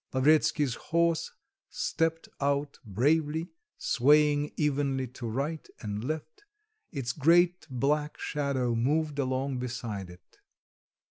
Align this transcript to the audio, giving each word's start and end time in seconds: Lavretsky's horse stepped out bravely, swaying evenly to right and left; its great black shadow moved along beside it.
Lavretsky's 0.15 0.73
horse 0.73 1.31
stepped 1.69 2.27
out 2.39 2.79
bravely, 2.83 3.51
swaying 3.77 4.49
evenly 4.57 5.05
to 5.05 5.27
right 5.27 5.69
and 5.79 6.03
left; 6.03 6.43
its 6.91 7.11
great 7.11 7.67
black 7.69 8.17
shadow 8.17 8.73
moved 8.75 9.19
along 9.19 9.59
beside 9.59 10.09
it. 10.09 10.39